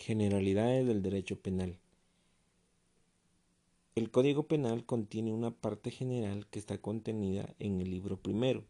Generalidades 0.00 0.86
del 0.86 1.02
derecho 1.02 1.40
penal. 1.40 1.76
El 3.96 4.12
Código 4.12 4.46
Penal 4.46 4.86
contiene 4.86 5.32
una 5.32 5.50
parte 5.50 5.90
general 5.90 6.46
que 6.46 6.60
está 6.60 6.78
contenida 6.78 7.52
en 7.58 7.80
el 7.80 7.90
libro 7.90 8.16
primero. 8.16 8.64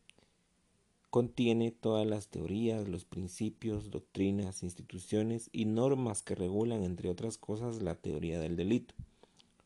Contiene 1.10 1.70
todas 1.70 2.06
las 2.06 2.28
teorías, 2.28 2.88
los 2.88 3.04
principios, 3.04 3.90
doctrinas, 3.90 4.62
instituciones 4.62 5.50
y 5.52 5.66
normas 5.66 6.22
que 6.22 6.34
regulan, 6.34 6.82
entre 6.82 7.10
otras 7.10 7.36
cosas, 7.36 7.82
la 7.82 7.94
teoría 7.94 8.40
del 8.40 8.56
delito, 8.56 8.94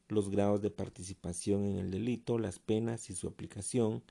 los 0.09 0.31
grados 0.31 0.63
de 0.63 0.71
participación 0.71 1.65
en 1.65 1.77
el 1.77 1.93
delito, 1.93 2.39
las 2.39 2.59
penas 2.59 3.09
y 3.09 3.15
su 3.15 3.29
aplicación, 3.29 4.03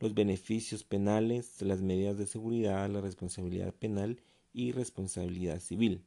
los 0.00 0.14
beneficios 0.14 0.82
penales, 0.82 1.60
las 1.60 1.82
medidas 1.82 2.16
de 2.16 2.26
seguridad, 2.26 2.88
la 2.88 3.02
responsabilidad 3.02 3.74
penal 3.74 4.22
y 4.54 4.72
responsabilidad 4.72 5.60
civil. 5.60 6.02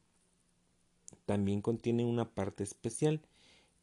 También 1.29 1.61
contiene 1.61 2.05
una 2.05 2.33
parte 2.33 2.63
especial 2.63 3.21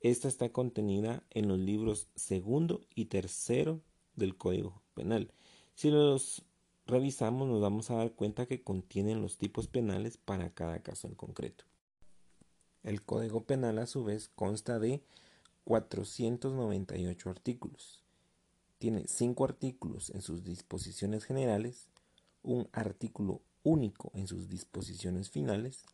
esta 0.00 0.26
está 0.26 0.48
contenida 0.48 1.22
en 1.30 1.46
los 1.46 1.60
libros 1.60 2.08
segundo 2.16 2.80
y 2.96 3.04
tercero 3.04 3.82
del 4.16 4.36
Código 4.36 4.82
Penal. 4.94 5.30
Si 5.76 5.92
los 5.92 6.42
revisamos 6.88 7.46
nos 7.46 7.60
vamos 7.60 7.88
a 7.88 7.98
dar 7.98 8.10
cuenta 8.10 8.46
que 8.46 8.64
contienen 8.64 9.22
los 9.22 9.38
tipos 9.38 9.68
penales 9.68 10.16
para 10.16 10.50
cada 10.50 10.82
caso 10.82 11.06
en 11.06 11.14
concreto. 11.14 11.64
El 12.82 13.04
Código 13.04 13.44
Penal 13.44 13.78
a 13.78 13.86
su 13.86 14.02
vez 14.02 14.28
consta 14.34 14.80
de 14.80 15.04
498 15.66 17.30
artículos. 17.30 18.02
Tiene 18.78 19.04
5 19.06 19.44
artículos 19.44 20.10
en 20.10 20.20
sus 20.20 20.42
disposiciones 20.42 21.22
generales, 21.24 21.90
un 22.42 22.68
artículo 22.72 23.40
único 23.62 24.10
en 24.14 24.26
sus 24.26 24.48
disposiciones 24.48 25.30
finales 25.30 25.84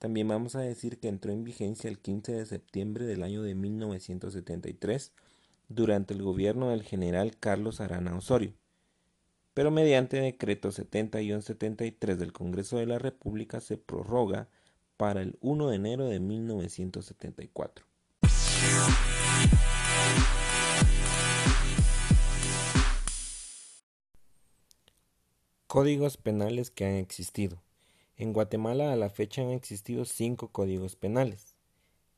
también 0.00 0.28
vamos 0.28 0.56
a 0.56 0.60
decir 0.60 0.98
que 0.98 1.08
entró 1.08 1.30
en 1.30 1.44
vigencia 1.44 1.90
el 1.90 1.98
15 1.98 2.32
de 2.32 2.46
septiembre 2.46 3.04
del 3.04 3.22
año 3.22 3.42
de 3.42 3.54
1973 3.54 5.12
durante 5.68 6.14
el 6.14 6.22
gobierno 6.22 6.70
del 6.70 6.82
general 6.82 7.36
Carlos 7.38 7.82
Arana 7.82 8.16
Osorio, 8.16 8.54
pero 9.52 9.70
mediante 9.70 10.18
decreto 10.18 10.72
7173 10.72 12.18
del 12.18 12.32
Congreso 12.32 12.78
de 12.78 12.86
la 12.86 12.98
República 12.98 13.60
se 13.60 13.76
prorroga 13.76 14.48
para 14.96 15.20
el 15.20 15.36
1 15.42 15.68
de 15.68 15.76
enero 15.76 16.08
de 16.08 16.18
1974. 16.18 17.84
Códigos 25.66 26.16
penales 26.16 26.70
que 26.70 26.86
han 26.86 26.94
existido. 26.94 27.60
En 28.20 28.32
Guatemala 28.34 28.92
a 28.92 28.96
la 28.96 29.08
fecha 29.08 29.40
han 29.40 29.48
existido 29.48 30.04
cinco 30.04 30.48
códigos 30.48 30.94
penales. 30.94 31.54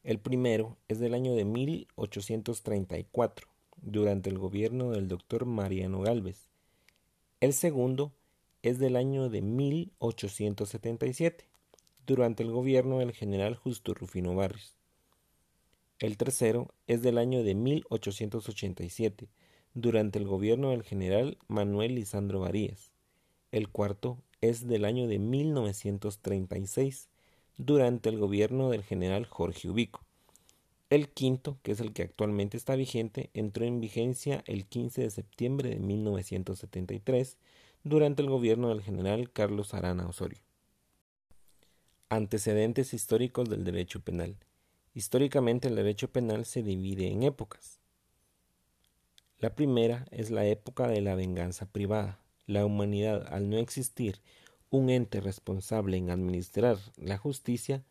El 0.02 0.18
primero 0.18 0.76
es 0.88 0.98
del 0.98 1.14
año 1.14 1.36
de 1.36 1.44
1834, 1.44 3.46
durante 3.76 4.28
el 4.28 4.36
gobierno 4.36 4.90
del 4.90 5.06
doctor 5.06 5.46
Mariano 5.46 6.00
Galvez. 6.00 6.48
El 7.38 7.52
segundo 7.52 8.12
es 8.62 8.80
del 8.80 8.96
año 8.96 9.28
de 9.28 9.42
1877, 9.42 11.46
durante 12.04 12.42
el 12.42 12.50
gobierno 12.50 12.98
del 12.98 13.12
general 13.12 13.54
Justo 13.54 13.94
Rufino 13.94 14.34
Barrios. 14.34 14.76
El 16.00 16.16
tercero 16.16 16.74
es 16.88 17.02
del 17.02 17.16
año 17.16 17.44
de 17.44 17.54
1887, 17.54 19.28
durante 19.74 20.18
el 20.18 20.26
gobierno 20.26 20.70
del 20.70 20.82
general 20.82 21.38
Manuel 21.46 21.94
Lisandro 21.94 22.40
Varías. 22.40 22.90
El 23.52 23.68
cuarto 23.68 24.18
es 24.42 24.68
del 24.68 24.84
año 24.84 25.06
de 25.06 25.18
1936, 25.18 27.08
durante 27.56 28.10
el 28.10 28.18
gobierno 28.18 28.68
del 28.68 28.82
general 28.82 29.24
Jorge 29.24 29.70
Ubico. 29.70 30.04
El 30.90 31.08
quinto, 31.08 31.56
que 31.62 31.72
es 31.72 31.80
el 31.80 31.94
que 31.94 32.02
actualmente 32.02 32.58
está 32.58 32.76
vigente, 32.76 33.30
entró 33.32 33.64
en 33.64 33.80
vigencia 33.80 34.44
el 34.46 34.66
15 34.66 35.02
de 35.02 35.10
septiembre 35.10 35.70
de 35.70 35.78
1973, 35.78 37.38
durante 37.84 38.22
el 38.22 38.28
gobierno 38.28 38.68
del 38.68 38.82
general 38.82 39.30
Carlos 39.32 39.74
Arana 39.74 40.06
Osorio. 40.06 40.40
Antecedentes 42.08 42.92
históricos 42.92 43.48
del 43.48 43.64
derecho 43.64 44.00
penal. 44.00 44.36
Históricamente 44.94 45.68
el 45.68 45.76
derecho 45.76 46.12
penal 46.12 46.44
se 46.44 46.62
divide 46.62 47.08
en 47.08 47.22
épocas. 47.22 47.80
La 49.38 49.54
primera 49.54 50.06
es 50.10 50.30
la 50.30 50.46
época 50.46 50.86
de 50.88 51.00
la 51.00 51.14
venganza 51.14 51.66
privada, 51.66 52.21
la 52.46 52.66
humanidad, 52.66 53.26
al 53.32 53.48
no 53.48 53.58
existir 53.58 54.20
un 54.70 54.90
ente 54.90 55.20
responsable 55.20 55.96
en 55.96 56.10
administrar 56.10 56.78
la 56.96 57.18
justicia, 57.18 57.84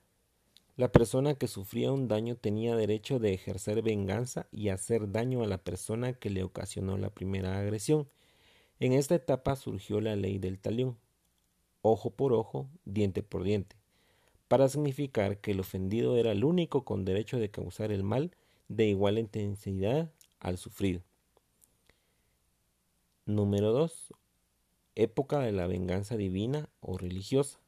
la 0.78 0.92
persona 0.92 1.36
que 1.36 1.48
sufría 1.48 1.92
un 1.92 2.08
daño 2.08 2.36
tenía 2.36 2.76
derecho 2.76 3.20
de 3.20 3.34
ejercer 3.34 3.82
venganza 3.84 4.48
y 4.52 4.70
hacer 4.70 5.12
daño 5.12 5.44
a 5.44 5.48
la 5.48 5.60
persona 5.60 6.14
que 6.14 6.30
le 6.30 6.44
ocasionó 6.44 6.98
la 6.98 7.12
primera 7.12 7.60
agresión. 7.60 8.10
En 8.80 8.94
esta 8.94 9.16
etapa 9.16 9.56
surgió 9.56 10.02
la 10.02 10.16
ley 10.16 10.40
del 10.40 10.60
talión, 10.60 10.98
ojo 11.84 12.10
por 12.10 12.34
ojo, 12.34 12.68
diente 12.86 13.22
por 13.22 13.44
diente, 13.44 13.76
para 14.48 14.70
significar 14.70 15.38
que 15.38 15.52
el 15.52 15.60
ofendido 15.60 16.18
era 16.18 16.32
el 16.32 16.44
único 16.44 16.84
con 16.84 17.06
derecho 17.06 17.38
de 17.38 17.52
causar 17.52 17.92
el 17.92 18.04
mal 18.04 18.32
de 18.70 18.88
igual 18.88 19.20
intensidad 19.20 20.12
al 20.40 20.58
sufrido. 20.58 21.04
Número 23.26 23.72
2 23.72 24.14
época 24.96 25.40
de 25.40 25.52
la 25.52 25.68
venganza 25.68 26.18
divina 26.18 26.70
o 26.80 26.98
religiosa. 26.98 27.60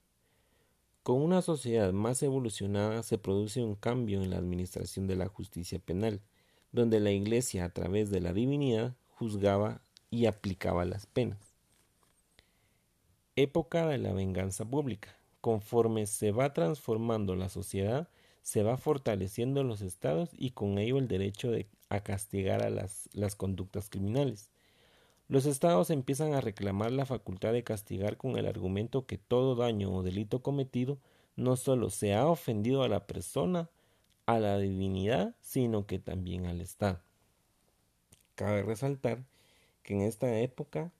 Con 1.03 1.21
una 1.21 1.41
sociedad 1.41 1.91
más 1.91 2.23
evolucionada 2.23 3.03
se 3.03 3.17
produce 3.17 3.61
un 3.61 3.75
cambio 3.75 4.21
en 4.21 4.29
la 4.29 4.37
administración 4.37 5.05
de 5.07 5.17
la 5.17 5.27
justicia 5.27 5.79
penal, 5.79 6.21
donde 6.71 6.99
la 6.99 7.11
Iglesia 7.11 7.65
a 7.65 7.69
través 7.69 8.09
de 8.09 8.21
la 8.21 8.33
divinidad 8.33 8.95
juzgaba 9.09 9.81
y 10.09 10.27
aplicaba 10.27 10.85
las 10.85 11.05
penas. 11.05 11.39
Época 13.35 13.87
de 13.87 13.97
la 13.97 14.13
venganza 14.13 14.63
pública. 14.63 15.17
Conforme 15.41 16.07
se 16.07 16.31
va 16.31 16.53
transformando 16.53 17.35
la 17.35 17.49
sociedad, 17.49 18.07
se 18.43 18.63
va 18.63 18.77
fortaleciendo 18.77 19.63
los 19.63 19.81
estados 19.81 20.29
y 20.33 20.51
con 20.51 20.77
ello 20.77 20.99
el 20.99 21.07
derecho 21.07 21.51
de, 21.51 21.67
a 21.89 22.01
castigar 22.01 22.63
a 22.63 22.69
las, 22.69 23.09
las 23.11 23.35
conductas 23.35 23.89
criminales. 23.89 24.52
Los 25.27 25.45
estados 25.45 25.89
empiezan 25.89 26.33
a 26.33 26.41
reclamar 26.41 26.91
la 26.91 27.05
facultad 27.05 27.53
de 27.53 27.63
castigar 27.63 28.17
con 28.17 28.37
el 28.37 28.45
argumento 28.45 29.05
que 29.05 29.17
todo 29.17 29.55
daño 29.55 29.93
o 29.93 30.03
delito 30.03 30.41
cometido 30.41 30.99
no 31.35 31.55
solo 31.55 31.89
se 31.89 32.13
ha 32.13 32.27
ofendido 32.27 32.83
a 32.83 32.89
la 32.89 33.07
persona, 33.07 33.69
a 34.25 34.39
la 34.39 34.57
divinidad, 34.59 35.35
sino 35.41 35.85
que 35.85 35.99
también 35.99 36.45
al 36.45 36.61
Estado. 36.61 37.01
Cabe 38.35 38.63
resaltar 38.63 39.23
que 39.83 39.93
en 39.93 40.01
esta 40.01 40.39
época 40.39 40.91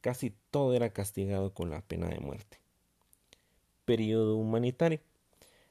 casi 0.00 0.34
todo 0.50 0.74
era 0.74 0.90
castigado 0.90 1.52
con 1.52 1.70
la 1.70 1.82
pena 1.82 2.08
de 2.08 2.20
muerte. 2.20 2.58
Periodo 3.84 4.36
humanitario. 4.36 5.00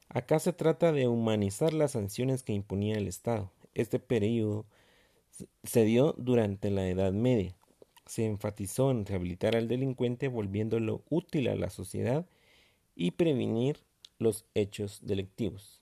Acá 0.09 0.39
se 0.39 0.53
trata 0.53 0.91
de 0.91 1.07
humanizar 1.07 1.73
las 1.73 1.91
sanciones 1.91 2.43
que 2.43 2.53
imponía 2.53 2.95
el 2.95 3.07
Estado. 3.07 3.51
Este 3.73 3.99
periodo 3.99 4.65
se 5.63 5.83
dio 5.83 6.13
durante 6.17 6.69
la 6.69 6.87
Edad 6.87 7.11
Media, 7.11 7.55
se 8.05 8.25
enfatizó 8.25 8.91
en 8.91 9.05
rehabilitar 9.05 9.55
al 9.55 9.67
delincuente 9.67 10.27
volviéndolo 10.27 11.03
útil 11.09 11.47
a 11.47 11.55
la 11.55 11.69
sociedad 11.69 12.25
y 12.95 13.11
prevenir 13.11 13.79
los 14.19 14.45
hechos 14.53 14.99
delictivos. 15.03 15.81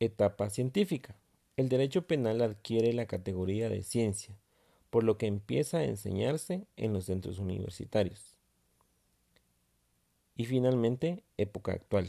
Etapa 0.00 0.50
científica. 0.50 1.16
El 1.56 1.68
derecho 1.68 2.06
penal 2.06 2.40
adquiere 2.42 2.92
la 2.92 3.06
categoría 3.06 3.68
de 3.68 3.82
ciencia, 3.82 4.36
por 4.90 5.02
lo 5.04 5.18
que 5.18 5.26
empieza 5.26 5.78
a 5.78 5.84
enseñarse 5.84 6.66
en 6.76 6.92
los 6.92 7.06
centros 7.06 7.38
universitarios. 7.38 8.36
Y 10.36 10.44
finalmente, 10.44 11.24
época 11.36 11.72
actual, 11.72 12.08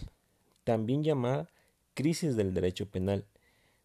también 0.64 1.04
llamada 1.04 1.50
crisis 1.96 2.36
del 2.36 2.54
derecho 2.54 2.88
penal. 2.88 3.26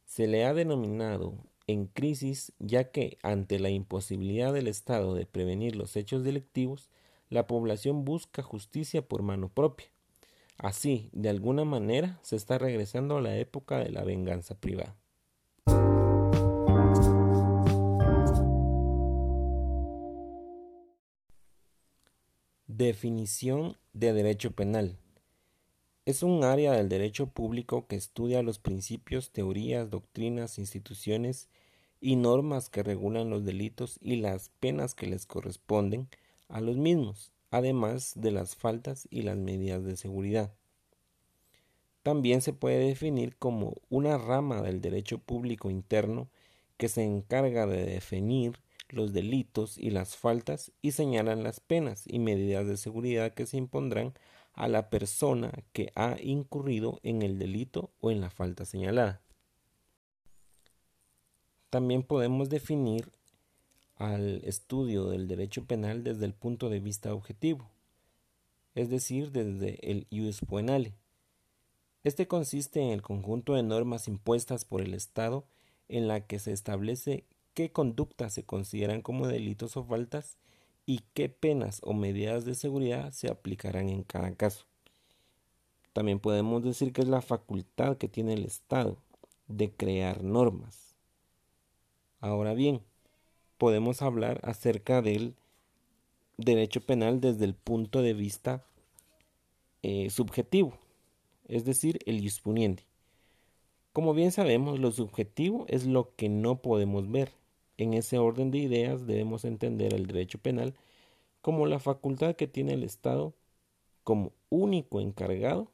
Se 0.04 0.26
le 0.26 0.44
ha 0.44 0.52
denominado 0.52 1.34
en 1.66 1.86
crisis 1.86 2.52
ya 2.58 2.90
que 2.90 3.18
ante 3.22 3.58
la 3.58 3.70
imposibilidad 3.70 4.52
del 4.52 4.68
Estado 4.68 5.14
de 5.14 5.26
prevenir 5.26 5.76
los 5.76 5.96
hechos 5.96 6.24
delictivos, 6.24 6.90
la 7.30 7.46
población 7.46 8.04
busca 8.04 8.42
justicia 8.42 9.02
por 9.02 9.22
mano 9.22 9.48
propia. 9.48 9.86
Así, 10.58 11.10
de 11.12 11.30
alguna 11.30 11.64
manera, 11.64 12.18
se 12.22 12.36
está 12.36 12.58
regresando 12.58 13.16
a 13.16 13.20
la 13.20 13.36
época 13.36 13.78
de 13.78 13.90
la 13.90 14.04
venganza 14.04 14.54
privada. 14.54 14.96
Definición 22.66 23.76
de 23.92 24.12
derecho 24.12 24.52
penal. 24.52 24.98
Es 26.06 26.22
un 26.22 26.44
área 26.44 26.72
del 26.72 26.90
derecho 26.90 27.28
público 27.28 27.86
que 27.86 27.96
estudia 27.96 28.42
los 28.42 28.58
principios, 28.58 29.30
teorías, 29.30 29.88
doctrinas, 29.88 30.58
instituciones 30.58 31.48
y 31.98 32.16
normas 32.16 32.68
que 32.68 32.82
regulan 32.82 33.30
los 33.30 33.46
delitos 33.46 33.98
y 34.02 34.16
las 34.16 34.50
penas 34.60 34.94
que 34.94 35.06
les 35.06 35.24
corresponden 35.24 36.08
a 36.50 36.60
los 36.60 36.76
mismos, 36.76 37.32
además 37.50 38.12
de 38.16 38.32
las 38.32 38.54
faltas 38.54 39.08
y 39.10 39.22
las 39.22 39.38
medidas 39.38 39.82
de 39.82 39.96
seguridad. 39.96 40.52
También 42.02 42.42
se 42.42 42.52
puede 42.52 42.86
definir 42.86 43.34
como 43.36 43.72
una 43.88 44.18
rama 44.18 44.60
del 44.60 44.82
derecho 44.82 45.16
público 45.16 45.70
interno 45.70 46.28
que 46.76 46.90
se 46.90 47.02
encarga 47.02 47.66
de 47.66 47.82
definir 47.82 48.60
los 48.90 49.14
delitos 49.14 49.78
y 49.78 49.88
las 49.88 50.16
faltas 50.16 50.70
y 50.82 50.92
señalan 50.92 51.42
las 51.42 51.60
penas 51.60 52.04
y 52.06 52.18
medidas 52.18 52.66
de 52.66 52.76
seguridad 52.76 53.32
que 53.32 53.46
se 53.46 53.56
impondrán 53.56 54.12
a 54.54 54.68
la 54.68 54.88
persona 54.88 55.52
que 55.72 55.92
ha 55.94 56.16
incurrido 56.22 57.00
en 57.02 57.22
el 57.22 57.38
delito 57.38 57.90
o 58.00 58.10
en 58.10 58.20
la 58.20 58.30
falta 58.30 58.64
señalada. 58.64 59.20
También 61.70 62.04
podemos 62.04 62.48
definir 62.48 63.10
al 63.96 64.42
estudio 64.44 65.08
del 65.08 65.28
derecho 65.28 65.64
penal 65.64 66.04
desde 66.04 66.24
el 66.24 66.32
punto 66.32 66.70
de 66.70 66.80
vista 66.80 67.12
objetivo, 67.12 67.68
es 68.74 68.90
decir, 68.90 69.32
desde 69.32 69.78
el 69.90 70.06
ius 70.10 70.40
penale. 70.40 70.94
Este 72.04 72.28
consiste 72.28 72.80
en 72.80 72.90
el 72.90 73.02
conjunto 73.02 73.54
de 73.54 73.62
normas 73.62 74.08
impuestas 74.08 74.64
por 74.64 74.82
el 74.82 74.94
Estado 74.94 75.44
en 75.88 76.06
la 76.06 76.26
que 76.26 76.38
se 76.38 76.52
establece 76.52 77.24
qué 77.54 77.72
conductas 77.72 78.34
se 78.34 78.44
consideran 78.44 79.00
como 79.00 79.26
delitos 79.26 79.76
o 79.76 79.84
faltas 79.84 80.36
y 80.86 81.00
qué 81.14 81.28
penas 81.28 81.80
o 81.82 81.94
medidas 81.94 82.44
de 82.44 82.54
seguridad 82.54 83.12
se 83.12 83.30
aplicarán 83.30 83.88
en 83.88 84.02
cada 84.02 84.34
caso. 84.34 84.66
También 85.92 86.18
podemos 86.18 86.62
decir 86.62 86.92
que 86.92 87.02
es 87.02 87.08
la 87.08 87.22
facultad 87.22 87.96
que 87.96 88.08
tiene 88.08 88.34
el 88.34 88.44
Estado 88.44 88.98
de 89.46 89.70
crear 89.70 90.22
normas. 90.22 90.96
Ahora 92.20 92.54
bien, 92.54 92.80
podemos 93.58 94.02
hablar 94.02 94.40
acerca 94.42 95.02
del 95.02 95.36
derecho 96.36 96.80
penal 96.80 97.20
desde 97.20 97.44
el 97.44 97.54
punto 97.54 98.02
de 98.02 98.14
vista 98.14 98.64
eh, 99.82 100.10
subjetivo, 100.10 100.78
es 101.46 101.64
decir, 101.64 101.98
el 102.06 102.22
iuspuniente. 102.22 102.84
Como 103.92 104.14
bien 104.14 104.32
sabemos, 104.32 104.80
lo 104.80 104.90
subjetivo 104.90 105.66
es 105.68 105.86
lo 105.86 106.14
que 106.16 106.28
no 106.28 106.60
podemos 106.60 107.10
ver. 107.10 107.30
En 107.76 107.94
ese 107.94 108.18
orden 108.18 108.50
de 108.50 108.58
ideas 108.58 109.06
debemos 109.06 109.44
entender 109.44 109.94
el 109.94 110.06
derecho 110.06 110.38
penal 110.38 110.74
como 111.40 111.66
la 111.66 111.80
facultad 111.80 112.36
que 112.36 112.46
tiene 112.46 112.74
el 112.74 112.84
Estado 112.84 113.34
como 114.04 114.32
único 114.48 115.00
encargado 115.00 115.70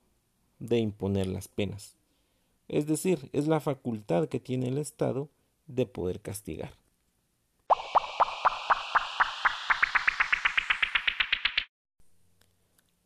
de 0.58 0.78
imponer 0.78 1.26
las 1.26 1.48
penas. 1.48 1.96
Es 2.68 2.86
decir, 2.86 3.28
es 3.32 3.48
la 3.48 3.60
facultad 3.60 4.28
que 4.28 4.40
tiene 4.40 4.68
el 4.68 4.78
Estado 4.78 5.28
de 5.66 5.86
poder 5.86 6.20
castigar. 6.20 6.72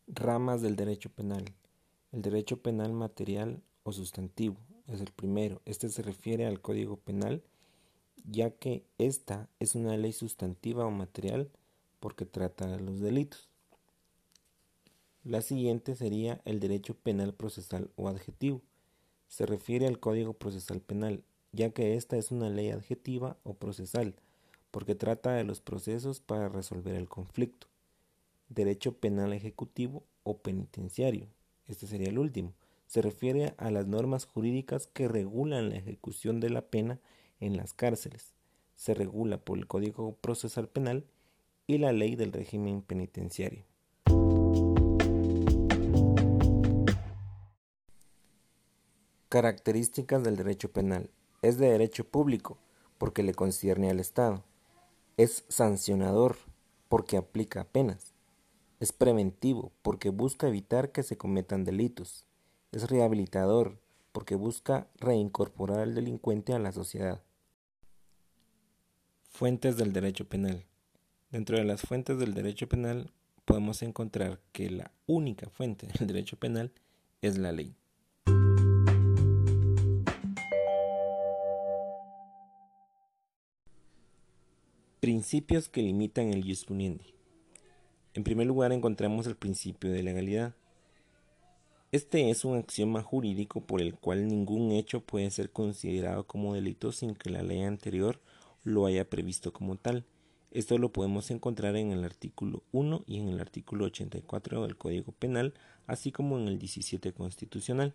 Ramas 0.06 0.62
del 0.62 0.76
derecho 0.76 1.10
penal. 1.10 1.44
El 2.12 2.22
derecho 2.22 2.62
penal 2.62 2.92
material 2.92 3.62
o 3.82 3.92
sustantivo 3.92 4.56
es 4.86 5.00
el 5.00 5.10
primero. 5.10 5.60
Este 5.64 5.88
se 5.88 6.02
refiere 6.02 6.46
al 6.46 6.60
Código 6.60 6.96
Penal, 6.96 7.42
ya 8.24 8.50
que 8.50 8.84
esta 8.98 9.48
es 9.60 9.74
una 9.74 9.96
ley 9.96 10.12
sustantiva 10.12 10.86
o 10.86 10.90
material 10.90 11.50
porque 12.00 12.24
trata 12.26 12.66
de 12.66 12.80
los 12.80 13.00
delitos. 13.00 13.48
La 15.24 15.40
siguiente 15.40 15.96
sería 15.96 16.42
el 16.44 16.60
derecho 16.60 16.94
penal 16.94 17.32
procesal 17.32 17.90
o 17.96 18.08
adjetivo. 18.08 18.60
Se 19.28 19.46
refiere 19.46 19.86
al 19.86 19.98
Código 19.98 20.34
Procesal 20.34 20.80
Penal, 20.80 21.24
ya 21.52 21.70
que 21.70 21.96
esta 21.96 22.18
es 22.18 22.30
una 22.30 22.50
ley 22.50 22.70
adjetiva 22.70 23.38
o 23.42 23.54
procesal, 23.54 24.14
porque 24.70 24.94
trata 24.94 25.32
de 25.32 25.44
los 25.44 25.60
procesos 25.60 26.20
para 26.20 26.50
resolver 26.50 26.94
el 26.94 27.08
conflicto. 27.08 27.68
Derecho 28.50 28.98
penal 28.98 29.32
ejecutivo 29.32 30.04
o 30.24 30.36
penitenciario. 30.36 31.26
Este 31.66 31.86
sería 31.86 32.10
el 32.10 32.18
último. 32.18 32.52
Se 32.86 33.00
refiere 33.00 33.54
a 33.56 33.70
las 33.70 33.86
normas 33.86 34.26
jurídicas 34.26 34.86
que 34.88 35.08
regulan 35.08 35.70
la 35.70 35.76
ejecución 35.76 36.38
de 36.38 36.50
la 36.50 36.62
pena 36.62 37.00
en 37.40 37.56
las 37.56 37.72
cárceles. 37.72 38.34
Se 38.74 38.94
regula 38.94 39.38
por 39.38 39.58
el 39.58 39.66
Código 39.66 40.16
Procesal 40.16 40.68
Penal 40.68 41.06
y 41.66 41.78
la 41.78 41.92
Ley 41.92 42.16
del 42.16 42.32
Régimen 42.32 42.82
Penitenciario. 42.82 43.64
Características 49.28 50.22
del 50.22 50.36
derecho 50.36 50.70
penal. 50.72 51.10
Es 51.42 51.58
de 51.58 51.68
derecho 51.68 52.04
público 52.04 52.58
porque 52.98 53.22
le 53.22 53.34
concierne 53.34 53.90
al 53.90 54.00
Estado. 54.00 54.44
Es 55.16 55.44
sancionador 55.48 56.36
porque 56.88 57.16
aplica 57.16 57.64
penas. 57.64 58.14
Es 58.80 58.92
preventivo 58.92 59.72
porque 59.82 60.10
busca 60.10 60.48
evitar 60.48 60.92
que 60.92 61.02
se 61.02 61.16
cometan 61.16 61.64
delitos. 61.64 62.26
Es 62.72 62.90
rehabilitador 62.90 63.78
porque 64.14 64.36
busca 64.36 64.86
reincorporar 65.00 65.80
al 65.80 65.96
delincuente 65.96 66.52
a 66.52 66.60
la 66.60 66.70
sociedad. 66.70 67.20
Fuentes 69.28 69.76
del 69.76 69.92
derecho 69.92 70.28
penal. 70.28 70.64
Dentro 71.30 71.58
de 71.58 71.64
las 71.64 71.80
fuentes 71.80 72.16
del 72.20 72.32
derecho 72.32 72.68
penal 72.68 73.10
podemos 73.44 73.82
encontrar 73.82 74.38
que 74.52 74.70
la 74.70 74.92
única 75.06 75.50
fuente 75.50 75.88
del 75.88 76.06
derecho 76.06 76.36
penal 76.36 76.70
es 77.22 77.38
la 77.38 77.50
ley. 77.50 77.74
Principios 85.00 85.68
que 85.68 85.82
limitan 85.82 86.32
el 86.32 86.44
jus 86.44 86.64
en 88.14 88.22
primer 88.22 88.46
lugar 88.46 88.70
encontramos 88.70 89.26
el 89.26 89.34
principio 89.34 89.90
de 89.90 90.04
legalidad. 90.04 90.54
Este 91.94 92.28
es 92.28 92.44
un 92.44 92.58
axioma 92.58 93.04
jurídico 93.04 93.60
por 93.60 93.80
el 93.80 93.94
cual 93.94 94.26
ningún 94.26 94.72
hecho 94.72 94.98
puede 94.98 95.30
ser 95.30 95.52
considerado 95.52 96.26
como 96.26 96.52
delito 96.52 96.90
sin 96.90 97.14
que 97.14 97.30
la 97.30 97.44
ley 97.44 97.62
anterior 97.62 98.20
lo 98.64 98.86
haya 98.86 99.08
previsto 99.08 99.52
como 99.52 99.76
tal. 99.76 100.04
Esto 100.50 100.76
lo 100.76 100.90
podemos 100.90 101.30
encontrar 101.30 101.76
en 101.76 101.92
el 101.92 102.02
artículo 102.02 102.64
1 102.72 103.04
y 103.06 103.20
en 103.20 103.28
el 103.28 103.40
artículo 103.40 103.84
84 103.84 104.64
del 104.64 104.76
Código 104.76 105.12
Penal, 105.12 105.54
así 105.86 106.10
como 106.10 106.36
en 106.36 106.48
el 106.48 106.58
17 106.58 107.12
constitucional. 107.12 107.94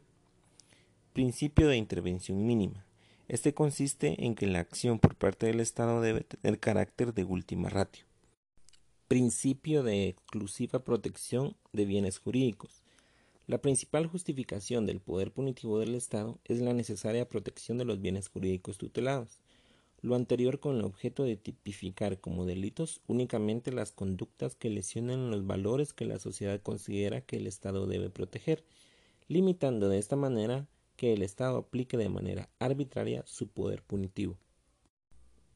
Principio 1.12 1.68
de 1.68 1.75
intervención 1.75 2.48
mínima. 2.48 2.86
Este 3.28 3.54
consiste 3.54 4.24
en 4.25 4.34
que 4.34 4.48
la 4.48 4.60
acción 4.60 5.00
por 5.00 5.16
parte 5.16 5.48
del 5.48 5.60
Estado 5.60 6.00
debe 6.00 6.22
tener 6.22 6.57
carácter 6.62 7.13
de 7.13 7.25
última 7.25 7.68
ratio. 7.68 8.06
Principio 9.10 9.84
de 9.84 10.07
exclusiva 10.07 10.86
protección 10.86 11.57
de 11.74 11.84
bienes 11.84 12.18
jurídicos. 12.18 12.81
La 13.50 13.58
principal 13.58 14.06
justificación 14.06 14.86
del 14.86 15.00
poder 15.00 15.32
punitivo 15.32 15.79
del 15.79 15.96
Estado 15.96 16.38
es 16.46 16.62
la 16.62 16.72
necesaria 16.72 17.27
protección 17.27 17.79
de 17.79 17.84
los 17.84 18.00
bienes 18.00 18.27
jurídicos 18.29 18.77
tutelados. 18.77 19.39
Lo 20.03 20.13
anterior 20.13 20.60
con 20.60 20.75
el 20.75 20.84
objeto 20.84 21.24
de 21.24 21.36
tipificar 21.36 22.20
como 22.20 22.46
delitos 22.46 23.01
únicamente 23.08 23.72
las 23.72 23.91
conductas 23.91 24.56
que 24.56 24.70
lesionen 24.70 25.32
los 25.32 25.48
valores 25.48 25.94
que 25.94 26.06
la 26.06 26.20
sociedad 26.20 26.62
considera 26.62 27.22
que 27.22 27.38
el 27.38 27.48
Estado 27.48 27.88
debe 27.88 28.12
proteger, 28.12 28.63
limitando 29.27 29.89
de 29.89 29.98
esta 29.98 30.15
manera 30.15 30.68
que 30.96 31.13
el 31.13 31.24
Estado 31.24 31.58
aplique 31.58 31.98
de 31.98 32.08
manera 32.08 32.50
arbitraria 32.60 33.24
su 33.25 33.48
poder 33.48 33.82
punitivo. 33.82 34.38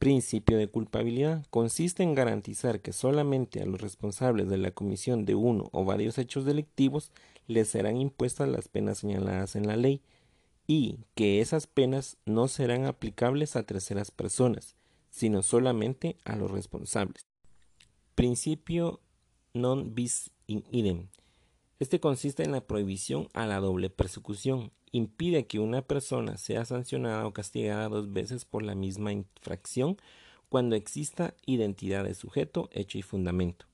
Principio 0.04 0.58
de 0.58 0.68
culpabilidad 0.68 1.46
consiste 1.48 2.02
en 2.02 2.14
garantizar 2.14 2.80
que 2.80 2.92
solamente 2.92 3.62
a 3.62 3.64
los 3.64 3.80
responsables 3.80 4.50
de 4.50 4.58
la 4.58 4.70
comisión 4.70 5.24
de 5.24 5.34
uno 5.34 5.70
o 5.72 5.86
varios 5.86 6.18
hechos 6.18 6.44
delictivos 6.44 7.10
les 7.46 7.68
serán 7.68 7.96
impuestas 7.96 8.50
las 8.50 8.68
penas 8.68 8.98
señaladas 8.98 9.56
en 9.56 9.66
la 9.66 9.76
ley 9.76 10.02
y 10.66 10.98
que 11.14 11.40
esas 11.40 11.66
penas 11.66 12.18
no 12.26 12.48
serán 12.48 12.84
aplicables 12.84 13.56
a 13.56 13.62
terceras 13.62 14.10
personas, 14.10 14.76
sino 15.08 15.42
solamente 15.42 16.18
a 16.26 16.36
los 16.36 16.50
responsables. 16.50 17.24
Principio 18.14 19.00
non 19.54 19.94
bis 19.94 20.28
in 20.48 20.64
idem. 20.70 21.08
Este 21.84 22.00
consiste 22.00 22.44
en 22.44 22.52
la 22.52 22.62
prohibición 22.62 23.28
a 23.34 23.44
la 23.44 23.60
doble 23.60 23.90
persecución 23.90 24.72
impide 24.90 25.46
que 25.46 25.58
una 25.58 25.82
persona 25.82 26.38
sea 26.38 26.64
sancionada 26.64 27.26
o 27.26 27.34
castigada 27.34 27.90
dos 27.90 28.10
veces 28.10 28.46
por 28.46 28.62
la 28.62 28.74
misma 28.74 29.12
infracción 29.12 29.98
cuando 30.48 30.76
exista 30.76 31.34
identidad 31.44 32.04
de 32.04 32.14
sujeto, 32.14 32.70
hecho 32.72 32.96
y 32.96 33.02
fundamento. 33.02 33.66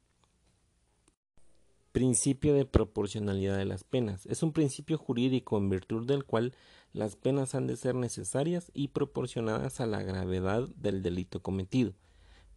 Principio 1.93 2.53
de 2.53 2.65
proporcionalidad 2.65 3.57
de 3.57 3.65
las 3.65 3.85
penas. 3.85 4.27
Es 4.27 4.43
un 4.43 4.53
principio 4.53 4.99
jurídico 4.99 5.57
en 5.57 5.71
virtud 5.71 6.05
del 6.05 6.25
cual 6.25 6.53
las 6.93 7.15
penas 7.15 7.55
han 7.55 7.69
de 7.69 7.77
ser 7.77 7.95
necesarias 7.95 8.73
y 8.75 8.89
proporcionadas 8.89 9.81
a 9.81 9.87
la 9.87 10.03
gravedad 10.03 10.69
del 10.75 11.05
delito 11.05 11.43
cometido. 11.43 11.93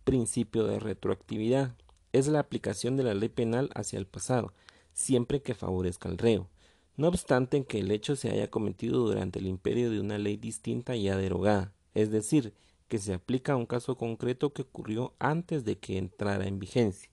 Principio 0.03 0.63
de 0.63 0.79
retroactividad. 0.79 1.75
Es 2.11 2.27
la 2.27 2.39
aplicación 2.39 2.97
de 2.97 3.03
la 3.03 3.13
ley 3.13 3.29
penal 3.29 3.69
hacia 3.75 3.99
el 3.99 4.07
pasado, 4.07 4.51
siempre 4.93 5.41
que 5.41 5.55
favorezca 5.55 6.09
al 6.09 6.17
reo 6.17 6.49
no 6.95 7.07
obstante 7.07 7.65
que 7.65 7.79
el 7.79 7.91
hecho 7.91 8.15
se 8.15 8.29
haya 8.29 8.51
cometido 8.51 8.99
durante 8.99 9.39
el 9.39 9.47
imperio 9.47 9.89
de 9.89 9.99
una 9.99 10.19
ley 10.19 10.37
distinta 10.37 10.95
ya 10.95 11.17
derogada, 11.17 11.73
es 11.95 12.11
decir, 12.11 12.53
que 12.87 12.99
se 12.99 13.15
aplica 13.15 13.53
a 13.53 13.55
un 13.55 13.65
caso 13.65 13.97
concreto 13.97 14.53
que 14.53 14.61
ocurrió 14.61 15.15
antes 15.17 15.65
de 15.65 15.79
que 15.79 15.97
entrara 15.97 16.47
en 16.47 16.59
vigencia. 16.59 17.09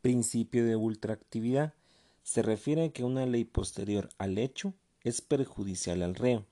Principio 0.00 0.64
de 0.64 0.76
ultraactividad 0.76 1.74
se 2.22 2.42
refiere 2.42 2.84
a 2.84 2.88
que 2.90 3.02
una 3.02 3.26
ley 3.26 3.44
posterior 3.44 4.10
al 4.18 4.38
hecho 4.38 4.74
es 5.02 5.22
perjudicial 5.22 6.02
al 6.02 6.14
reo. 6.14 6.46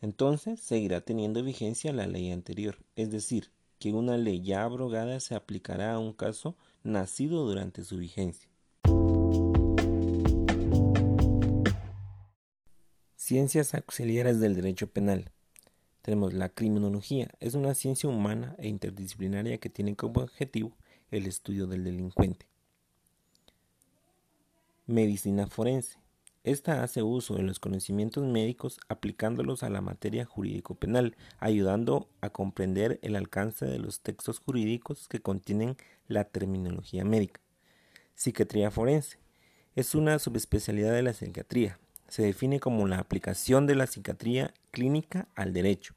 Entonces 0.00 0.60
seguirá 0.60 1.02
teniendo 1.02 1.42
vigencia 1.42 1.92
la 1.92 2.06
ley 2.06 2.32
anterior, 2.32 2.78
es 2.96 3.10
decir, 3.10 3.50
que 3.78 3.92
una 3.92 4.16
ley 4.16 4.40
ya 4.42 4.62
abrogada 4.62 5.20
se 5.20 5.34
aplicará 5.34 5.92
a 5.92 5.98
un 5.98 6.14
caso 6.14 6.56
nacido 6.82 7.44
durante 7.44 7.84
su 7.84 7.98
vigencia. 7.98 8.51
Ciencias 13.24 13.72
auxiliares 13.74 14.40
del 14.40 14.56
derecho 14.56 14.88
penal. 14.88 15.30
Tenemos 16.02 16.34
la 16.34 16.48
criminología, 16.48 17.30
es 17.38 17.54
una 17.54 17.72
ciencia 17.72 18.08
humana 18.08 18.56
e 18.58 18.66
interdisciplinaria 18.66 19.58
que 19.58 19.70
tiene 19.70 19.94
como 19.94 20.22
objetivo 20.22 20.76
el 21.12 21.26
estudio 21.26 21.68
del 21.68 21.84
delincuente. 21.84 22.48
Medicina 24.86 25.46
forense. 25.46 26.00
Esta 26.42 26.82
hace 26.82 27.04
uso 27.04 27.36
de 27.36 27.44
los 27.44 27.60
conocimientos 27.60 28.24
médicos 28.24 28.80
aplicándolos 28.88 29.62
a 29.62 29.70
la 29.70 29.80
materia 29.80 30.24
jurídico-penal, 30.24 31.16
ayudando 31.38 32.08
a 32.22 32.30
comprender 32.30 32.98
el 33.02 33.14
alcance 33.14 33.66
de 33.66 33.78
los 33.78 34.00
textos 34.00 34.40
jurídicos 34.40 35.06
que 35.06 35.22
contienen 35.22 35.76
la 36.08 36.24
terminología 36.24 37.04
médica. 37.04 37.40
Psiquiatría 38.16 38.72
forense. 38.72 39.18
Es 39.76 39.94
una 39.94 40.18
subespecialidad 40.18 40.92
de 40.92 41.02
la 41.02 41.12
psiquiatría. 41.12 41.78
Se 42.12 42.22
define 42.22 42.60
como 42.60 42.86
la 42.86 42.98
aplicación 42.98 43.66
de 43.66 43.74
la 43.74 43.86
psiquiatría 43.86 44.52
clínica 44.70 45.28
al 45.34 45.54
derecho. 45.54 45.94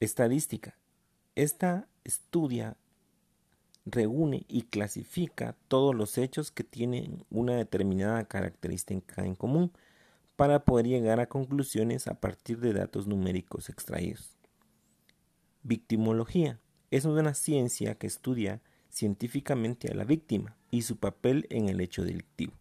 Estadística. 0.00 0.76
Esta 1.34 1.88
estudia 2.04 2.76
reúne 3.86 4.44
y 4.48 4.64
clasifica 4.64 5.56
todos 5.68 5.94
los 5.94 6.18
hechos 6.18 6.50
que 6.50 6.62
tienen 6.62 7.24
una 7.30 7.56
determinada 7.56 8.24
característica 8.26 9.24
en 9.24 9.34
común 9.34 9.72
para 10.36 10.66
poder 10.66 10.86
llegar 10.86 11.20
a 11.20 11.26
conclusiones 11.30 12.06
a 12.06 12.20
partir 12.20 12.60
de 12.60 12.74
datos 12.74 13.06
numéricos 13.06 13.70
extraídos. 13.70 14.36
Victimología 15.62 16.60
es 16.90 17.06
una 17.06 17.32
ciencia 17.32 17.94
que 17.94 18.08
estudia 18.08 18.60
científicamente 18.90 19.90
a 19.90 19.94
la 19.94 20.04
víctima 20.04 20.54
y 20.70 20.82
su 20.82 20.98
papel 20.98 21.46
en 21.48 21.70
el 21.70 21.80
hecho 21.80 22.04
delictivo. 22.04 22.52